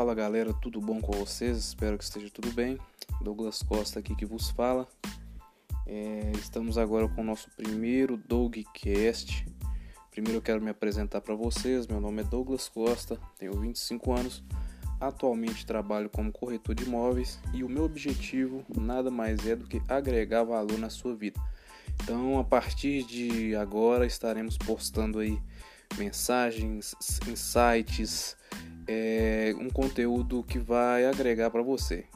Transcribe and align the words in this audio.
Fala 0.00 0.14
galera, 0.14 0.54
tudo 0.54 0.80
bom 0.80 0.98
com 0.98 1.12
vocês? 1.12 1.58
Espero 1.58 1.98
que 1.98 2.04
esteja 2.04 2.30
tudo 2.30 2.50
bem. 2.52 2.78
Douglas 3.20 3.62
Costa 3.62 3.98
aqui 3.98 4.14
que 4.14 4.24
vos 4.24 4.48
fala. 4.48 4.88
É, 5.86 6.32
estamos 6.36 6.78
agora 6.78 7.06
com 7.06 7.20
o 7.20 7.24
nosso 7.24 7.50
primeiro 7.50 8.16
Dogcast. 8.16 9.46
Primeiro 10.10 10.38
eu 10.38 10.42
quero 10.42 10.62
me 10.62 10.70
apresentar 10.70 11.20
para 11.20 11.34
vocês. 11.34 11.86
Meu 11.86 12.00
nome 12.00 12.22
é 12.22 12.24
Douglas 12.24 12.66
Costa, 12.66 13.18
tenho 13.38 13.52
25 13.60 14.18
anos. 14.18 14.42
Atualmente 14.98 15.66
trabalho 15.66 16.08
como 16.08 16.32
corretor 16.32 16.74
de 16.74 16.84
imóveis 16.84 17.38
e 17.52 17.62
o 17.62 17.68
meu 17.68 17.84
objetivo 17.84 18.64
nada 18.74 19.10
mais 19.10 19.46
é 19.46 19.54
do 19.54 19.66
que 19.66 19.82
agregar 19.86 20.44
valor 20.44 20.78
na 20.78 20.88
sua 20.88 21.14
vida. 21.14 21.38
Então, 22.02 22.38
a 22.38 22.44
partir 22.44 23.04
de 23.04 23.54
agora 23.54 24.06
estaremos 24.06 24.56
postando 24.56 25.18
aí 25.18 25.38
mensagens, 25.98 26.94
insights, 27.28 28.34
é, 28.92 29.54
um 29.56 29.70
conteúdo 29.70 30.42
que 30.42 30.58
vai 30.58 31.06
agregar 31.06 31.48
para 31.48 31.62
você. 31.62 32.06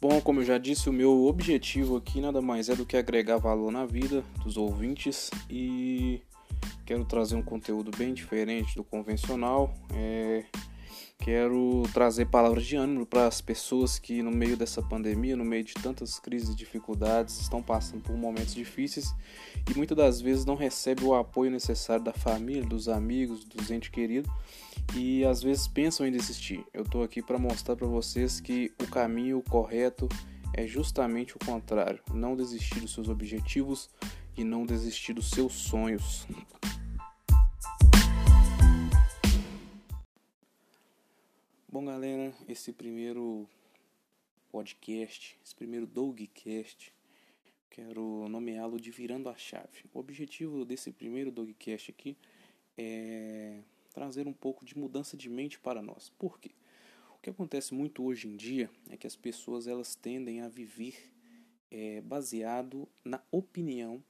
Bom, 0.00 0.20
como 0.20 0.40
eu 0.40 0.44
já 0.44 0.58
disse, 0.58 0.88
o 0.88 0.92
meu 0.92 1.26
objetivo 1.26 1.96
aqui 1.96 2.20
nada 2.20 2.40
mais 2.40 2.68
é 2.68 2.74
do 2.74 2.84
que 2.84 2.96
agregar 2.96 3.36
valor 3.36 3.70
na 3.70 3.86
vida 3.86 4.24
dos 4.42 4.56
ouvintes 4.56 5.30
e 5.48 6.20
quero 6.84 7.04
trazer 7.04 7.36
um 7.36 7.42
conteúdo 7.42 7.92
bem 7.96 8.12
diferente 8.12 8.74
do 8.74 8.82
convencional. 8.82 9.72
É, 9.94 10.44
Quero 11.18 11.82
trazer 11.92 12.26
palavras 12.26 12.64
de 12.64 12.76
ânimo 12.76 13.04
para 13.04 13.26
as 13.26 13.40
pessoas 13.40 13.98
que, 13.98 14.22
no 14.22 14.30
meio 14.30 14.56
dessa 14.56 14.80
pandemia, 14.80 15.36
no 15.36 15.44
meio 15.44 15.64
de 15.64 15.74
tantas 15.74 16.18
crises 16.18 16.50
e 16.50 16.56
dificuldades, 16.56 17.40
estão 17.40 17.62
passando 17.62 18.02
por 18.02 18.16
momentos 18.16 18.54
difíceis 18.54 19.14
e 19.68 19.76
muitas 19.76 19.96
das 19.96 20.20
vezes 20.20 20.44
não 20.44 20.54
recebem 20.54 21.04
o 21.04 21.14
apoio 21.14 21.50
necessário 21.50 22.04
da 22.04 22.12
família, 22.12 22.62
dos 22.62 22.88
amigos, 22.88 23.44
dos 23.44 23.70
entes 23.70 23.90
queridos 23.90 24.30
e 24.94 25.24
às 25.24 25.42
vezes 25.42 25.68
pensam 25.68 26.06
em 26.06 26.12
desistir. 26.12 26.64
Eu 26.72 26.82
estou 26.82 27.02
aqui 27.02 27.20
para 27.20 27.38
mostrar 27.38 27.76
para 27.76 27.86
vocês 27.86 28.40
que 28.40 28.72
o 28.80 28.86
caminho 28.86 29.42
correto 29.48 30.08
é 30.54 30.66
justamente 30.66 31.36
o 31.36 31.38
contrário: 31.38 32.00
não 32.12 32.36
desistir 32.36 32.80
dos 32.80 32.94
seus 32.94 33.08
objetivos 33.08 33.90
e 34.36 34.44
não 34.44 34.64
desistir 34.64 35.12
dos 35.12 35.30
seus 35.30 35.52
sonhos. 35.52 36.26
Bom, 41.70 41.84
galera, 41.84 42.34
esse 42.48 42.72
primeiro 42.72 43.46
podcast, 44.50 45.38
esse 45.44 45.54
primeiro 45.54 45.86
Dogcast, 45.86 46.94
quero 47.68 48.26
nomeá-lo 48.26 48.80
de 48.80 48.90
Virando 48.90 49.28
a 49.28 49.36
Chave. 49.36 49.84
O 49.92 49.98
objetivo 49.98 50.64
desse 50.64 50.90
primeiro 50.90 51.30
Dogcast 51.30 51.90
aqui 51.90 52.16
é 52.74 53.60
trazer 53.92 54.26
um 54.26 54.32
pouco 54.32 54.64
de 54.64 54.78
mudança 54.78 55.14
de 55.14 55.28
mente 55.28 55.58
para 55.58 55.82
nós. 55.82 56.10
Por 56.18 56.40
quê? 56.40 56.52
O 57.14 57.18
que 57.20 57.28
acontece 57.28 57.74
muito 57.74 58.02
hoje 58.02 58.28
em 58.28 58.36
dia 58.36 58.70
é 58.88 58.96
que 58.96 59.06
as 59.06 59.14
pessoas 59.14 59.66
elas 59.66 59.94
tendem 59.94 60.40
a 60.40 60.48
viver 60.48 60.96
é, 61.70 62.00
baseado 62.00 62.88
na 63.04 63.22
opinião 63.30 64.02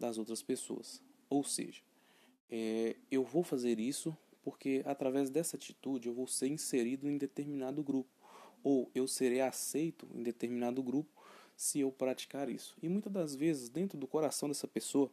das 0.00 0.16
outras 0.16 0.42
pessoas. 0.42 1.02
Ou 1.28 1.44
seja, 1.44 1.82
é, 2.48 2.96
eu 3.10 3.22
vou 3.22 3.42
fazer 3.42 3.78
isso 3.78 4.16
porque 4.42 4.82
através 4.84 5.30
dessa 5.30 5.56
atitude 5.56 6.08
eu 6.08 6.14
vou 6.14 6.26
ser 6.26 6.48
inserido 6.48 7.08
em 7.08 7.16
determinado 7.16 7.82
grupo 7.82 8.10
ou 8.62 8.90
eu 8.94 9.06
serei 9.08 9.40
aceito 9.40 10.06
em 10.14 10.22
determinado 10.22 10.82
grupo 10.82 11.10
se 11.56 11.80
eu 11.80 11.90
praticar 11.90 12.48
isso. 12.48 12.76
E 12.82 12.88
muitas 12.88 13.12
das 13.12 13.34
vezes, 13.34 13.68
dentro 13.68 13.98
do 13.98 14.06
coração 14.06 14.48
dessa 14.48 14.66
pessoa, 14.66 15.10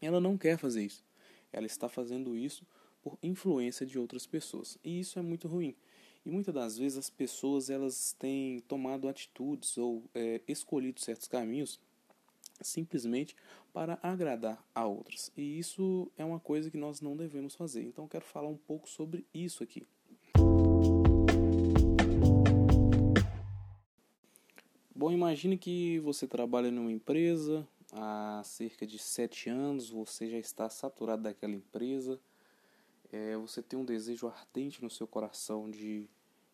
ela 0.00 0.20
não 0.20 0.36
quer 0.36 0.58
fazer 0.58 0.84
isso. 0.84 1.04
Ela 1.52 1.66
está 1.66 1.88
fazendo 1.88 2.36
isso 2.36 2.66
por 3.02 3.18
influência 3.22 3.86
de 3.86 3.98
outras 3.98 4.26
pessoas. 4.26 4.78
E 4.84 5.00
isso 5.00 5.18
é 5.18 5.22
muito 5.22 5.48
ruim. 5.48 5.74
E 6.24 6.30
muitas 6.30 6.52
das 6.52 6.76
vezes 6.76 6.98
as 6.98 7.10
pessoas 7.10 7.70
elas 7.70 8.14
têm 8.18 8.60
tomado 8.60 9.08
atitudes 9.08 9.78
ou 9.78 10.02
é, 10.14 10.40
escolhido 10.48 11.00
certos 11.00 11.28
caminhos 11.28 11.80
simplesmente 12.62 13.36
para 13.72 13.98
agradar 14.02 14.64
a 14.74 14.86
outros. 14.86 15.30
E 15.36 15.58
isso 15.58 16.10
é 16.16 16.24
uma 16.24 16.40
coisa 16.40 16.70
que 16.70 16.76
nós 16.76 17.00
não 17.00 17.16
devemos 17.16 17.54
fazer. 17.54 17.82
Então 17.82 18.08
quero 18.08 18.24
falar 18.24 18.48
um 18.48 18.56
pouco 18.56 18.88
sobre 18.88 19.26
isso 19.32 19.62
aqui. 19.62 19.86
Bom, 24.94 25.12
imagine 25.12 25.58
que 25.58 25.98
você 26.00 26.26
trabalha 26.26 26.70
numa 26.70 26.90
empresa 26.90 27.68
há 27.92 28.40
cerca 28.44 28.86
de 28.86 28.98
sete 28.98 29.48
anos, 29.48 29.90
você 29.90 30.28
já 30.28 30.38
está 30.38 30.70
saturado 30.70 31.22
daquela 31.22 31.54
empresa, 31.54 32.18
é, 33.12 33.36
você 33.36 33.62
tem 33.62 33.78
um 33.78 33.84
desejo 33.84 34.26
ardente 34.26 34.82
no 34.82 34.90
seu 34.90 35.06
coração 35.06 35.70
de 35.70 36.08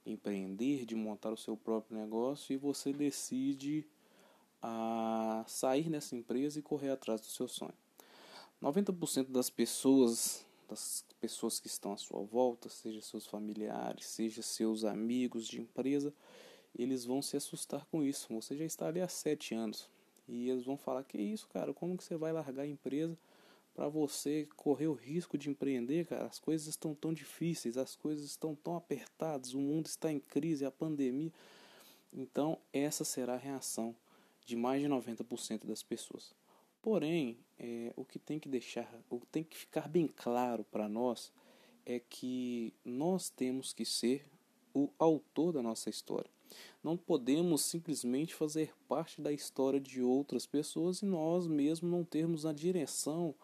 empreender, 0.04 0.84
de 0.84 0.94
montar 0.94 1.32
o 1.32 1.36
seu 1.36 1.56
próprio 1.56 1.96
negócio 1.96 2.52
e 2.52 2.56
você 2.56 2.92
decide 2.92 3.86
a 4.62 5.44
sair 5.48 5.90
dessa 5.90 6.14
empresa 6.14 6.58
e 6.58 6.62
correr 6.62 6.90
atrás 6.90 7.20
do 7.20 7.26
seu 7.26 7.48
sonho. 7.48 7.74
90% 8.62 9.30
das 9.30 9.50
pessoas, 9.50 10.46
das 10.68 11.04
pessoas 11.20 11.58
que 11.58 11.66
estão 11.66 11.92
à 11.92 11.96
sua 11.96 12.22
volta, 12.22 12.68
seja 12.68 13.00
seus 13.00 13.26
familiares, 13.26 14.06
seja 14.06 14.40
seus 14.40 14.84
amigos 14.84 15.48
de 15.48 15.60
empresa, 15.60 16.14
eles 16.78 17.04
vão 17.04 17.20
se 17.20 17.36
assustar 17.36 17.84
com 17.86 18.02
isso. 18.02 18.32
Você 18.32 18.56
já 18.56 18.64
está 18.64 18.86
ali 18.86 19.00
há 19.00 19.08
sete 19.08 19.54
anos 19.54 19.90
e 20.28 20.48
eles 20.48 20.64
vão 20.64 20.76
falar: 20.76 21.02
que 21.02 21.18
isso, 21.18 21.48
cara? 21.48 21.74
Como 21.74 21.96
que 21.96 22.04
você 22.04 22.16
vai 22.16 22.32
largar 22.32 22.62
a 22.62 22.66
empresa 22.66 23.18
para 23.74 23.88
você 23.88 24.48
correr 24.56 24.86
o 24.86 24.94
risco 24.94 25.36
de 25.36 25.50
empreender, 25.50 26.06
cara? 26.06 26.26
As 26.26 26.38
coisas 26.38 26.68
estão 26.68 26.94
tão 26.94 27.12
difíceis, 27.12 27.76
as 27.76 27.96
coisas 27.96 28.24
estão 28.24 28.54
tão 28.54 28.76
apertadas, 28.76 29.54
o 29.54 29.60
mundo 29.60 29.86
está 29.86 30.10
em 30.12 30.20
crise, 30.20 30.64
a 30.64 30.70
pandemia. 30.70 31.32
Então 32.12 32.58
essa 32.72 33.04
será 33.04 33.34
a 33.34 33.38
reação 33.38 33.94
de 34.44 34.56
mais 34.56 34.82
de 34.82 34.88
90% 34.88 35.66
das 35.66 35.82
pessoas. 35.82 36.34
Porém, 36.80 37.38
é, 37.58 37.92
o 37.96 38.04
que 38.04 38.18
tem 38.18 38.38
que 38.38 38.48
deixar, 38.48 38.92
o 39.08 39.20
que 39.20 39.26
tem 39.26 39.44
que 39.44 39.56
ficar 39.56 39.88
bem 39.88 40.08
claro 40.08 40.64
para 40.64 40.88
nós 40.88 41.32
é 41.86 42.00
que 42.00 42.72
nós 42.84 43.30
temos 43.30 43.72
que 43.72 43.84
ser 43.84 44.26
o 44.74 44.88
autor 44.98 45.52
da 45.52 45.62
nossa 45.62 45.90
história. 45.90 46.30
Não 46.82 46.96
podemos 46.96 47.62
simplesmente 47.62 48.34
fazer 48.34 48.74
parte 48.88 49.20
da 49.20 49.32
história 49.32 49.80
de 49.80 50.02
outras 50.02 50.46
pessoas 50.46 51.02
e 51.02 51.06
nós 51.06 51.46
mesmos 51.46 51.90
não 51.90 52.04
termos 52.04 52.44
a 52.44 52.52
direção 52.52 53.34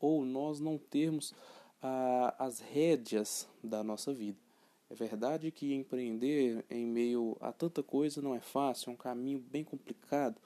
ou 0.00 0.24
nós 0.24 0.60
não 0.60 0.78
termos 0.78 1.34
a, 1.82 2.44
as 2.44 2.60
rédeas 2.60 3.48
da 3.62 3.84
nossa 3.84 4.12
vida. 4.12 4.45
É 4.88 4.94
verdade 4.94 5.50
que 5.50 5.74
empreender 5.74 6.64
em 6.70 6.86
meio 6.86 7.36
a 7.40 7.52
tanta 7.52 7.82
coisa 7.82 8.22
não 8.22 8.34
é 8.34 8.40
fácil, 8.40 8.90
é 8.90 8.92
um 8.92 8.96
caminho 8.96 9.40
bem 9.40 9.64
complicado, 9.64 10.40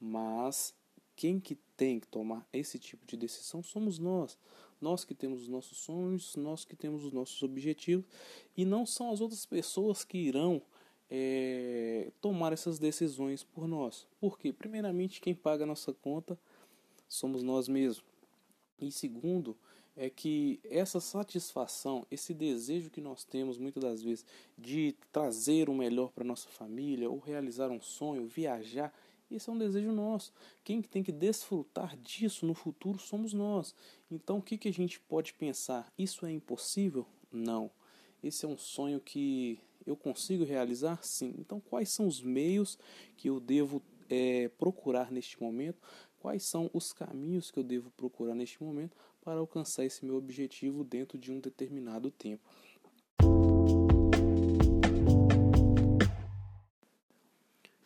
mas 0.00 0.74
quem 1.14 1.38
que 1.38 1.56
tem 1.76 2.00
que 2.00 2.08
tomar 2.08 2.46
esse 2.52 2.78
tipo 2.78 3.06
de 3.06 3.16
decisão 3.16 3.62
somos 3.62 3.98
nós. 3.98 4.36
Nós 4.80 5.04
que 5.04 5.14
temos 5.14 5.42
os 5.42 5.48
nossos 5.48 5.78
sonhos, 5.78 6.34
nós 6.36 6.64
que 6.64 6.74
temos 6.74 7.04
os 7.04 7.12
nossos 7.12 7.40
objetivos, 7.42 8.04
e 8.56 8.64
não 8.64 8.84
são 8.84 9.12
as 9.12 9.20
outras 9.20 9.46
pessoas 9.46 10.04
que 10.04 10.18
irão 10.18 10.60
é, 11.08 12.10
tomar 12.20 12.52
essas 12.52 12.78
decisões 12.78 13.44
por 13.44 13.68
nós. 13.68 14.06
Porque, 14.20 14.52
primeiramente, 14.52 15.20
quem 15.20 15.34
paga 15.34 15.62
a 15.64 15.66
nossa 15.66 15.92
conta 15.92 16.38
somos 17.08 17.42
nós 17.42 17.68
mesmos. 17.68 18.04
E 18.80 18.90
segundo, 18.90 19.56
é 19.96 20.10
que 20.10 20.60
essa 20.64 20.98
satisfação, 21.00 22.06
esse 22.10 22.34
desejo 22.34 22.90
que 22.90 23.00
nós 23.00 23.24
temos 23.24 23.58
muitas 23.58 23.82
das 23.82 24.02
vezes 24.02 24.24
de 24.58 24.94
trazer 25.12 25.68
o 25.68 25.74
melhor 25.74 26.10
para 26.10 26.24
nossa 26.24 26.48
família 26.48 27.08
ou 27.08 27.18
realizar 27.18 27.70
um 27.70 27.80
sonho, 27.80 28.26
viajar, 28.26 28.92
esse 29.30 29.48
é 29.48 29.52
um 29.52 29.58
desejo 29.58 29.92
nosso. 29.92 30.32
Quem 30.62 30.82
tem 30.82 31.02
que 31.02 31.12
desfrutar 31.12 31.96
disso 31.96 32.44
no 32.44 32.54
futuro 32.54 32.98
somos 32.98 33.32
nós. 33.32 33.74
Então 34.10 34.38
o 34.38 34.42
que, 34.42 34.58
que 34.58 34.68
a 34.68 34.72
gente 34.72 35.00
pode 35.00 35.32
pensar? 35.34 35.92
Isso 35.96 36.26
é 36.26 36.30
impossível? 36.30 37.06
Não. 37.32 37.70
Esse 38.22 38.44
é 38.44 38.48
um 38.48 38.58
sonho 38.58 39.00
que 39.00 39.58
eu 39.86 39.96
consigo 39.96 40.44
realizar? 40.44 41.02
Sim. 41.02 41.34
Então 41.38 41.60
quais 41.60 41.88
são 41.90 42.06
os 42.06 42.20
meios 42.20 42.78
que 43.16 43.28
eu 43.28 43.38
devo 43.38 43.80
é, 44.10 44.48
procurar 44.58 45.10
neste 45.10 45.40
momento? 45.40 45.80
Quais 46.20 46.42
são 46.42 46.70
os 46.72 46.92
caminhos 46.92 47.50
que 47.50 47.58
eu 47.58 47.62
devo 47.64 47.90
procurar 47.90 48.34
neste 48.34 48.62
momento 48.62 48.96
para 49.24 49.40
alcançar 49.40 49.84
esse 49.84 50.04
meu 50.04 50.16
objetivo 50.16 50.84
dentro 50.84 51.16
de 51.16 51.32
um 51.32 51.40
determinado 51.40 52.10
tempo. 52.10 52.48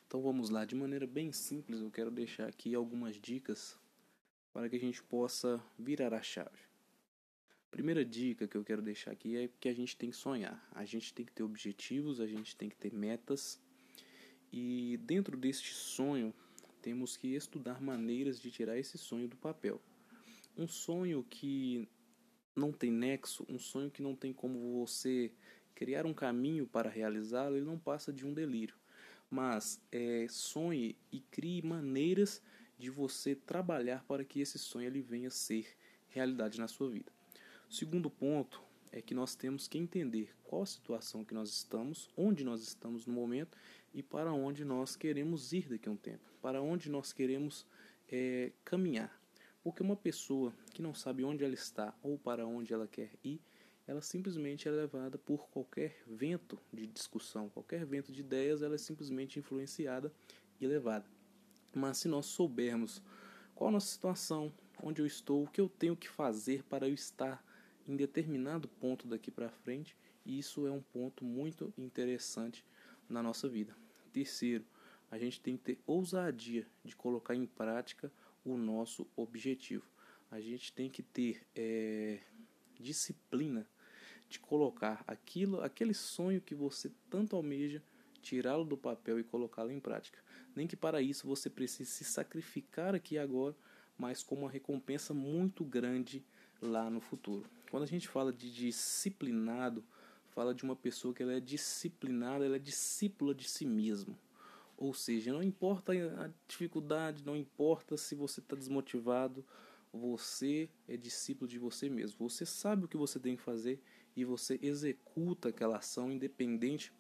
Então 0.07 0.21
vamos 0.21 0.51
lá, 0.51 0.65
de 0.65 0.75
maneira 0.75 1.07
bem 1.07 1.33
simples, 1.33 1.81
eu 1.81 1.91
quero 1.91 2.11
deixar 2.11 2.49
aqui 2.49 2.75
algumas 2.75 3.17
dicas 3.17 3.79
para 4.53 4.69
que 4.69 4.75
a 4.75 4.81
gente 4.81 5.03
possa 5.03 5.63
virar 5.79 6.13
a 6.13 6.23
chave. 6.23 6.67
Primeira 7.71 8.05
dica 8.05 8.49
que 8.49 8.57
eu 8.57 8.65
quero 8.65 8.83
deixar 8.83 9.13
aqui 9.13 9.37
é 9.37 9.49
que 9.61 9.69
a 9.69 9.75
gente 9.75 9.97
tem 9.97 10.11
que 10.11 10.17
sonhar, 10.17 10.67
a 10.73 10.85
gente 10.85 11.15
tem 11.15 11.25
que 11.25 11.33
ter 11.33 11.43
objetivos, 11.43 12.19
a 12.19 12.27
gente 12.27 12.57
tem 12.57 12.69
que 12.69 12.77
ter 12.77 12.93
metas 12.93 13.61
e 14.51 14.99
dentro 15.03 15.37
deste 15.37 15.73
sonho 15.75 16.35
temos 16.81 17.17
que 17.17 17.35
estudar 17.35 17.81
maneiras 17.81 18.41
de 18.41 18.51
tirar 18.51 18.79
esse 18.79 18.97
sonho 18.97 19.29
do 19.29 19.37
papel. 19.37 19.81
Um 20.59 20.67
sonho 20.67 21.25
que 21.31 21.89
não 22.55 22.73
tem 22.73 22.91
nexo, 22.91 23.47
um 23.49 23.59
sonho 23.59 23.91
que 23.91 24.03
não 24.03 24.15
tem 24.17 24.33
como 24.33 24.81
você 24.81 25.33
criar 25.75 26.05
um 26.05 26.13
caminho 26.13 26.67
para 26.67 26.91
realizá-lo, 26.91 27.57
ele 27.57 27.65
não 27.65 27.79
passa 27.79 28.13
de 28.13 28.27
um 28.27 28.35
delírio. 28.35 28.75
Mas 29.31 29.81
é, 29.93 30.27
sonhe 30.29 30.97
e 31.13 31.21
crie 31.21 31.63
maneiras 31.63 32.43
de 32.77 32.91
você 32.91 33.37
trabalhar 33.37 34.05
para 34.05 34.25
que 34.25 34.41
esse 34.41 34.59
sonho 34.59 34.89
ele 34.89 35.01
venha 35.01 35.29
a 35.29 35.31
ser 35.31 35.69
realidade 36.09 36.59
na 36.59 36.67
sua 36.67 36.91
vida. 36.91 37.13
O 37.71 37.73
segundo 37.73 38.11
ponto 38.11 38.61
é 38.91 39.01
que 39.01 39.15
nós 39.15 39.35
temos 39.35 39.69
que 39.69 39.79
entender 39.79 40.35
qual 40.43 40.63
a 40.63 40.67
situação 40.67 41.25
que 41.25 41.35
nós 41.35 41.51
estamos, 41.51 42.11
onde 42.17 42.43
nós 42.43 42.63
estamos 42.63 43.07
no 43.07 43.13
momento 43.13 43.57
e 43.95 44.03
para 44.03 44.33
onde 44.33 44.65
nós 44.65 44.97
queremos 44.97 45.53
ir 45.53 45.69
daqui 45.69 45.89
a 45.89 45.93
um 45.93 45.97
tempo, 45.97 46.25
para 46.41 46.63
onde 46.63 46.91
nós 46.91 47.13
queremos 47.13 47.67
é, 48.11 48.53
caminhar. 48.65 49.18
Porque 49.69 49.83
uma 49.83 49.97
pessoa 49.97 50.51
que 50.73 50.81
não 50.81 50.95
sabe 50.95 51.23
onde 51.23 51.45
ela 51.45 51.53
está 51.53 51.95
ou 52.03 52.17
para 52.17 52.47
onde 52.47 52.73
ela 52.73 52.89
quer 52.89 53.11
ir, 53.23 53.39
ela 53.87 54.01
simplesmente 54.01 54.67
é 54.67 54.71
levada 54.71 55.19
por 55.19 55.47
qualquer 55.51 56.03
vento 56.07 56.59
de 56.73 56.87
discussão, 56.87 57.51
qualquer 57.51 57.85
vento 57.85 58.11
de 58.11 58.21
ideias, 58.21 58.63
ela 58.63 58.77
é 58.77 58.79
simplesmente 58.79 59.39
influenciada 59.39 60.11
e 60.59 60.67
levada. 60.67 61.05
Mas 61.75 61.99
se 61.99 62.09
nós 62.09 62.25
soubermos 62.25 63.03
qual 63.55 63.69
a 63.69 63.73
nossa 63.73 63.89
situação, 63.89 64.51
onde 64.83 65.03
eu 65.03 65.07
estou, 65.07 65.45
o 65.45 65.51
que 65.51 65.61
eu 65.61 65.69
tenho 65.69 65.95
que 65.95 66.09
fazer 66.09 66.63
para 66.63 66.89
eu 66.89 66.95
estar 66.95 67.45
em 67.87 67.95
determinado 67.95 68.69
ponto 68.69 69.07
daqui 69.07 69.31
para 69.31 69.51
frente, 69.51 69.95
isso 70.25 70.67
é 70.67 70.71
um 70.71 70.81
ponto 70.81 71.27
muito 71.27 71.75
interessante 71.77 72.65
na 73.07 73.23
nossa 73.23 73.47
vida. 73.47 73.77
Terceiro, 74.15 74.65
a 75.11 75.19
gente 75.19 75.43
tem 75.43 75.59
que 75.59 75.63
ter 75.63 75.79
ousadia 75.87 76.67
de 76.83 76.97
colocar 76.97 77.35
em 77.35 77.45
prática 77.45 78.11
o 78.53 78.59
nosso 78.59 79.07
objetivo. 79.17 79.85
A 80.31 80.41
gente 80.41 80.73
tem 80.73 80.91
que 80.91 81.03
ter 81.03 81.41
é, 81.55 82.21
disciplina 82.79 83.67
de 84.29 84.39
colocar 84.39 85.03
aquilo, 85.07 85.63
aquele 85.63 85.95
sonho 85.95 86.41
que 86.41 86.55
você 86.55 86.91
tanto 87.09 87.35
almeja, 87.35 87.83
tirá-lo 88.21 88.65
do 88.65 88.77
papel 88.77 89.19
e 89.19 89.25
colocá-lo 89.25 89.73
em 89.73 89.81
prática. 89.81 90.19
Nem 90.55 90.67
que 90.67 90.77
para 90.77 91.01
isso 91.01 91.27
você 91.27 91.49
precise 91.49 91.91
se 91.91 92.05
sacrificar 92.05 92.95
aqui 92.95 93.17
agora, 93.17 93.57
mas 93.97 94.23
com 94.23 94.35
uma 94.35 94.51
recompensa 94.51 95.15
muito 95.15 95.65
grande 95.65 96.23
lá 96.61 96.91
no 96.91 97.01
futuro. 97.01 97.49
Quando 97.71 97.85
a 97.85 97.87
gente 97.87 98.09
fala 98.09 98.33
de 98.33 98.53
disciplinado, 98.53 99.85
fala 100.31 100.55
de 100.55 100.63
uma 100.63 100.77
pessoa 100.77 101.15
que 101.15 101.23
ela 101.23 101.35
é 101.35 101.41
disciplinada, 101.41 102.45
ela 102.45 102.57
é 102.57 102.61
discípula 102.61 103.35
de 103.35 103.49
si 103.49 103.67
mesmo. 103.67 104.17
Ou 104.79 104.95
seja, 104.95 105.33
não 105.33 105.43
importa 105.43 105.93
a 105.93 106.31
dificuldade, 106.47 107.27
não 107.27 107.37
importa 107.37 107.97
se 107.97 108.15
você 108.15 108.39
está 108.39 108.55
desmotivado, 108.55 109.45
você 109.93 110.71
é 110.87 110.97
discípulo 110.97 111.51
de 111.51 111.59
você 111.59 111.89
mesmo. 111.89 112.29
Você 112.29 112.47
sabe 112.47 112.85
o 112.85 112.89
que 112.89 112.97
você 112.97 113.19
tem 113.19 113.35
que 113.35 113.43
fazer 113.43 113.83
e 114.15 114.25
você 114.25 114.57
executa 114.63 115.49
aquela 115.49 115.79
ação 115.79 116.13
independente 116.13 116.93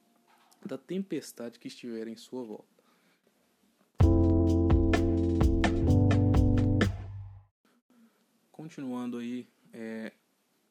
da 0.67 0.77
tempestade 0.77 1.61
que 1.61 1.69
estiver 1.69 2.09
em 2.09 2.17
sua 2.17 2.43
volta. 2.43 2.83
Continuando 8.51 9.19
aí 9.19 9.47
é, 9.73 10.13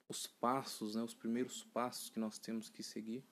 os 0.09 0.27
passos, 0.27 0.95
né, 0.95 1.03
os 1.03 1.13
primeiros 1.13 1.63
passos 1.63 2.09
que 2.09 2.19
nós 2.19 2.37
temos 2.37 2.69
que 2.69 2.83
seguir, 2.83 3.23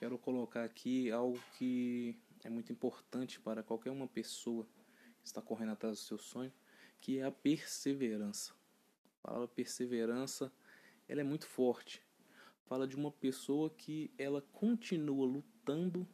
quero 0.00 0.18
colocar 0.18 0.64
aqui 0.64 1.08
algo 1.12 1.38
que 1.56 2.20
é 2.44 2.50
muito 2.50 2.72
importante 2.72 3.40
para 3.40 3.62
qualquer 3.62 3.90
uma 3.90 4.08
pessoa 4.08 4.66
que 5.20 5.26
está 5.26 5.40
correndo 5.40 5.72
atrás 5.72 5.98
do 5.98 6.02
seu 6.02 6.18
sonho, 6.18 6.52
que 7.00 7.18
é 7.18 7.24
a 7.24 7.30
perseverança. 7.30 8.52
A 9.22 9.28
palavra 9.28 9.48
perseverança, 9.48 10.52
ela 11.08 11.20
é 11.20 11.24
muito 11.24 11.46
forte. 11.46 12.02
Fala 12.66 12.86
de 12.86 12.96
uma 12.96 13.10
pessoa 13.10 13.70
que 13.70 14.12
ela 14.18 14.42
continua 14.52 15.26
lutando, 15.26 16.06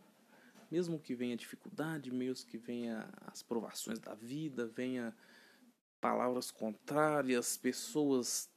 mesmo 0.70 0.98
que 0.98 1.14
venha 1.14 1.36
dificuldade, 1.36 2.10
mesmo 2.10 2.46
que 2.46 2.58
venha 2.58 3.08
as 3.22 3.42
provações 3.42 3.98
da 3.98 4.14
vida, 4.14 4.66
venha 4.66 5.16
palavras 6.00 6.50
contrárias, 6.50 7.56
pessoas 7.56 8.50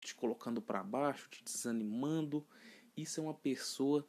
te 0.00 0.14
colocando 0.14 0.60
para 0.60 0.82
baixo, 0.82 1.28
te 1.30 1.42
desanimando. 1.42 2.46
Isso 2.96 3.20
é 3.20 3.22
uma 3.22 3.34
pessoa 3.34 4.06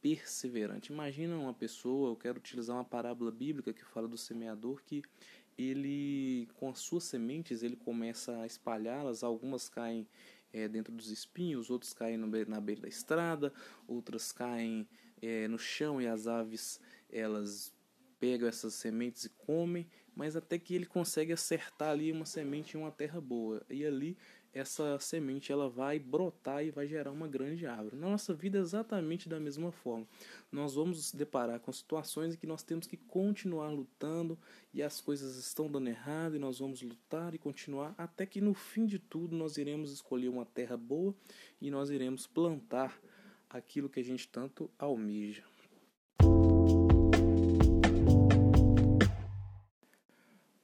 perseverante. 0.00 0.92
Imagina 0.92 1.36
uma 1.36 1.54
pessoa, 1.54 2.10
eu 2.10 2.16
quero 2.16 2.38
utilizar 2.38 2.76
uma 2.76 2.84
parábola 2.84 3.30
bíblica 3.30 3.72
que 3.72 3.84
fala 3.84 4.08
do 4.08 4.16
semeador 4.16 4.82
que 4.84 5.02
ele 5.56 6.48
com 6.54 6.70
as 6.70 6.78
suas 6.78 7.04
sementes 7.04 7.62
ele 7.62 7.74
começa 7.74 8.40
a 8.40 8.46
espalhá-las, 8.46 9.24
algumas 9.24 9.68
caem 9.68 10.06
é, 10.52 10.68
dentro 10.68 10.92
dos 10.92 11.10
espinhos, 11.10 11.68
outros 11.68 11.92
caem 11.92 12.16
no, 12.16 12.28
na 12.46 12.60
beira 12.60 12.82
da 12.82 12.88
estrada, 12.88 13.52
outras 13.86 14.30
caem 14.30 14.88
é, 15.20 15.48
no 15.48 15.58
chão 15.58 16.00
e 16.00 16.06
as 16.06 16.26
aves 16.26 16.80
elas 17.10 17.72
pegam 18.20 18.48
essas 18.48 18.74
sementes 18.74 19.24
e 19.24 19.28
comem, 19.30 19.86
mas 20.14 20.36
até 20.36 20.58
que 20.58 20.74
ele 20.74 20.86
consegue 20.86 21.32
acertar 21.32 21.90
ali 21.90 22.10
uma 22.10 22.26
semente 22.26 22.76
em 22.76 22.80
uma 22.80 22.90
terra 22.90 23.20
boa. 23.20 23.64
E 23.70 23.84
ali 23.84 24.16
essa 24.52 24.98
semente 24.98 25.52
ela 25.52 25.68
vai 25.68 25.98
brotar 25.98 26.64
e 26.64 26.70
vai 26.70 26.86
gerar 26.86 27.10
uma 27.10 27.28
grande 27.28 27.66
árvore. 27.66 27.96
Na 27.96 28.08
nossa 28.08 28.34
vida 28.34 28.58
é 28.58 28.60
exatamente 28.60 29.28
da 29.28 29.38
mesma 29.38 29.70
forma. 29.70 30.06
Nós 30.50 30.74
vamos 30.74 30.96
nos 30.96 31.12
deparar 31.12 31.60
com 31.60 31.72
situações 31.72 32.34
em 32.34 32.36
que 32.36 32.46
nós 32.46 32.62
temos 32.62 32.86
que 32.86 32.96
continuar 32.96 33.68
lutando 33.70 34.38
e 34.72 34.82
as 34.82 35.00
coisas 35.00 35.36
estão 35.36 35.70
dando 35.70 35.88
errado 35.88 36.36
e 36.36 36.38
nós 36.38 36.58
vamos 36.58 36.82
lutar 36.82 37.34
e 37.34 37.38
continuar 37.38 37.94
até 37.96 38.24
que 38.26 38.40
no 38.40 38.54
fim 38.54 38.86
de 38.86 38.98
tudo 38.98 39.36
nós 39.36 39.56
iremos 39.56 39.92
escolher 39.92 40.28
uma 40.28 40.44
terra 40.44 40.76
boa 40.76 41.14
e 41.60 41.70
nós 41.70 41.90
iremos 41.90 42.26
plantar 42.26 42.98
aquilo 43.48 43.88
que 43.88 44.00
a 44.00 44.04
gente 44.04 44.28
tanto 44.28 44.70
almeja. 44.78 45.44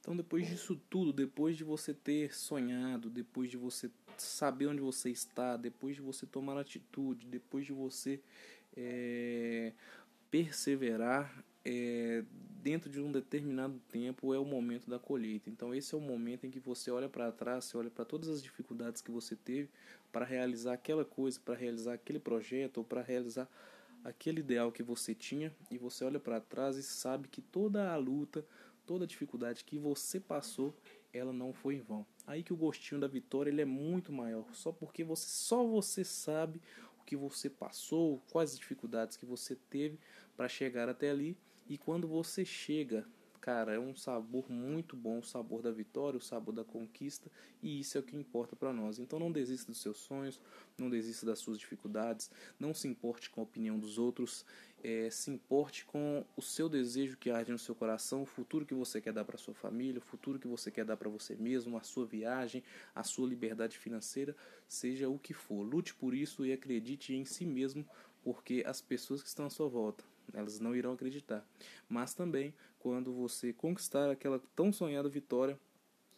Então, 0.05 0.15
depois 0.15 0.47
disso 0.47 0.79
tudo, 0.87 1.11
depois 1.11 1.57
de 1.57 1.63
você 1.63 1.91
ter 1.91 2.31
sonhado, 2.31 3.09
depois 3.09 3.49
de 3.49 3.57
você 3.57 3.89
saber 4.15 4.67
onde 4.67 4.79
você 4.79 5.09
está, 5.09 5.57
depois 5.57 5.95
de 5.95 6.01
você 6.03 6.27
tomar 6.27 6.59
atitude, 6.59 7.25
depois 7.25 7.65
de 7.65 7.73
você 7.73 8.21
é, 8.77 9.73
perseverar 10.29 11.43
é, 11.65 12.23
dentro 12.61 12.87
de 12.87 13.01
um 13.01 13.11
determinado 13.11 13.81
tempo, 13.89 14.31
é 14.31 14.37
o 14.37 14.45
momento 14.45 14.87
da 14.87 14.99
colheita. 14.99 15.49
Então, 15.49 15.73
esse 15.73 15.95
é 15.95 15.97
o 15.97 16.01
momento 16.01 16.45
em 16.45 16.51
que 16.51 16.59
você 16.59 16.91
olha 16.91 17.09
para 17.09 17.31
trás, 17.31 17.65
você 17.65 17.75
olha 17.75 17.89
para 17.89 18.05
todas 18.05 18.29
as 18.29 18.43
dificuldades 18.43 19.01
que 19.01 19.09
você 19.09 19.35
teve 19.35 19.71
para 20.11 20.23
realizar 20.23 20.73
aquela 20.73 21.03
coisa, 21.03 21.39
para 21.43 21.55
realizar 21.55 21.93
aquele 21.93 22.19
projeto 22.19 22.77
ou 22.77 22.83
para 22.83 23.01
realizar 23.01 23.49
aquele 24.03 24.41
ideal 24.41 24.71
que 24.71 24.83
você 24.83 25.15
tinha 25.15 25.51
e 25.71 25.79
você 25.79 26.05
olha 26.05 26.19
para 26.19 26.39
trás 26.39 26.77
e 26.77 26.83
sabe 26.83 27.27
que 27.27 27.41
toda 27.41 27.91
a 27.91 27.95
luta 27.97 28.45
toda 28.85 29.07
dificuldade 29.07 29.63
que 29.63 29.77
você 29.77 30.19
passou, 30.19 30.73
ela 31.11 31.33
não 31.33 31.53
foi 31.53 31.75
em 31.75 31.81
vão. 31.81 32.05
Aí 32.25 32.43
que 32.43 32.53
o 32.53 32.57
gostinho 32.57 32.99
da 32.99 33.07
vitória 33.07 33.49
ele 33.49 33.61
é 33.61 33.65
muito 33.65 34.11
maior, 34.11 34.45
só 34.53 34.71
porque 34.71 35.03
você 35.03 35.27
só 35.27 35.65
você 35.65 36.03
sabe 36.03 36.61
o 36.99 37.03
que 37.03 37.15
você 37.15 37.49
passou, 37.49 38.21
quais 38.31 38.51
as 38.51 38.59
dificuldades 38.59 39.17
que 39.17 39.25
você 39.25 39.55
teve 39.55 39.99
para 40.35 40.47
chegar 40.47 40.89
até 40.89 41.09
ali, 41.09 41.37
e 41.67 41.77
quando 41.77 42.07
você 42.07 42.45
chega 42.45 43.07
cara, 43.45 43.75
é 43.75 43.79
um 43.79 43.95
sabor 43.95 44.49
muito 44.49 44.97
bom, 44.97 45.19
o 45.19 45.23
sabor 45.23 45.61
da 45.61 45.69
vitória, 45.69 46.17
o 46.17 46.21
sabor 46.21 46.51
da 46.51 46.63
conquista, 46.63 47.29
e 47.61 47.79
isso 47.79 47.95
é 47.95 48.01
o 48.01 48.03
que 48.03 48.17
importa 48.17 48.55
para 48.55 48.73
nós. 48.73 48.97
Então 48.97 49.19
não 49.19 49.31
desista 49.31 49.71
dos 49.71 49.79
seus 49.79 49.99
sonhos, 49.99 50.41
não 50.75 50.89
desista 50.89 51.27
das 51.27 51.37
suas 51.37 51.59
dificuldades, 51.59 52.31
não 52.59 52.73
se 52.73 52.87
importe 52.87 53.29
com 53.29 53.41
a 53.41 53.43
opinião 53.43 53.77
dos 53.77 53.99
outros, 53.99 54.43
é, 54.85 55.09
se 55.09 55.31
importe 55.31 55.83
com 55.83 56.23
o 56.37 56.43
seu 56.43 56.69
desejo 56.69 57.17
que 57.17 57.31
arde 57.31 57.51
no 57.51 57.57
seu 57.57 57.73
coração, 57.73 58.21
o 58.21 58.25
futuro 58.25 58.67
que 58.67 58.73
você 58.75 59.01
quer 59.01 59.11
dar 59.11 59.25
para 59.25 59.35
sua 59.35 59.55
família, 59.55 59.97
o 59.97 60.01
futuro 60.01 60.37
que 60.37 60.47
você 60.47 60.69
quer 60.69 60.85
dar 60.85 60.95
para 60.95 61.09
você 61.09 61.35
mesmo, 61.35 61.75
a 61.75 61.81
sua 61.81 62.05
viagem, 62.05 62.63
a 62.93 63.01
sua 63.01 63.27
liberdade 63.27 63.79
financeira, 63.79 64.35
seja 64.67 65.09
o 65.09 65.17
que 65.17 65.33
for. 65.33 65.63
Lute 65.63 65.95
por 65.95 66.13
isso 66.13 66.45
e 66.45 66.53
acredite 66.53 67.15
em 67.15 67.25
si 67.25 67.47
mesmo, 67.47 67.83
porque 68.23 68.63
as 68.63 68.79
pessoas 68.79 69.23
que 69.23 69.27
estão 69.27 69.47
à 69.47 69.49
sua 69.49 69.67
volta, 69.67 70.03
elas 70.31 70.59
não 70.59 70.75
irão 70.75 70.93
acreditar. 70.93 71.43
Mas 71.89 72.13
também, 72.13 72.53
quando 72.77 73.11
você 73.11 73.51
conquistar 73.51 74.11
aquela 74.11 74.39
tão 74.55 74.71
sonhada 74.71 75.09
vitória, 75.09 75.59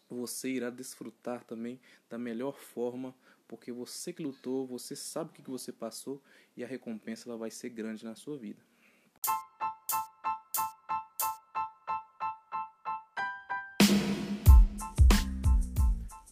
você 0.10 0.50
irá 0.50 0.70
desfrutar 0.70 1.46
também 1.46 1.80
da 2.10 2.18
melhor 2.18 2.58
forma, 2.58 3.16
porque 3.48 3.72
você 3.72 4.12
que 4.12 4.22
lutou, 4.22 4.68
você 4.68 4.94
sabe 4.96 5.32
o 5.32 5.34
que 5.34 5.50
você 5.50 5.72
passou 5.72 6.22
e 6.56 6.64
a 6.64 6.68
recompensa 6.68 7.28
ela 7.30 7.38
vai 7.38 7.50
ser 7.50 7.70
grande 7.70 8.04
na 8.04 8.14
sua 8.16 8.38
vida. 8.38 8.60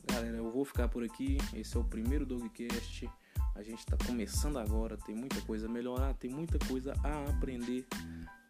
Galera, 0.08 0.38
eu 0.38 0.52
vou 0.52 0.66
ficar 0.66 0.90
por 0.90 1.04
aqui. 1.04 1.38
Esse 1.54 1.78
é 1.78 1.80
o 1.80 1.84
primeiro 1.84 2.26
Dogcast 2.26 3.10
A 3.56 3.64
gente 3.64 3.80
está 3.80 3.98
começando 4.06 4.58
agora, 4.58 4.98
tem 4.98 5.16
muita 5.16 5.42
coisa 5.42 5.68
a 5.68 5.70
melhorar, 5.70 6.14
tem 6.16 6.30
muita 6.30 6.60
coisa 6.68 6.94
a 7.04 7.30
aprender. 7.30 7.88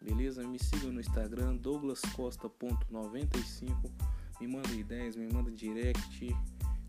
Beleza? 0.00 0.46
Me 0.46 0.58
siga 0.58 0.88
no 0.88 1.00
Instagram 1.00 1.56
douglascosta.95. 1.56 3.90
Me 4.40 4.46
manda 4.46 4.70
ideias, 4.72 5.16
me 5.16 5.26
manda 5.32 5.50
direct. 5.50 6.36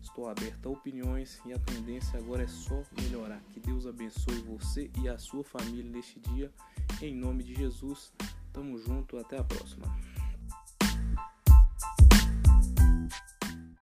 Estou 0.08 0.26
aberto 0.26 0.66
a 0.66 0.72
opiniões 0.72 1.38
e 1.44 1.52
a 1.52 1.58
tendência 1.58 2.18
agora 2.18 2.42
é 2.42 2.48
só 2.48 2.82
melhorar. 3.00 3.40
Que 3.52 3.60
Deus 3.60 3.86
abençoe 3.86 4.40
você 4.40 4.90
e 5.00 5.08
a 5.08 5.18
sua 5.18 5.44
família 5.44 5.84
neste 5.84 6.18
dia. 6.18 6.50
Em 7.02 7.14
nome 7.14 7.44
de 7.44 7.54
Jesus. 7.54 8.12
Tamo 8.50 8.78
junto, 8.78 9.18
até 9.18 9.38
a 9.38 9.44
próxima. 9.44 9.86